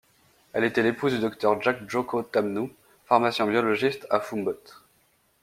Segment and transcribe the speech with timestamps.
[0.53, 2.71] Elle était l'épouse du Dr Jacques Djoko Tamnou,
[3.05, 4.59] pharmacien biologiste à Foumbot.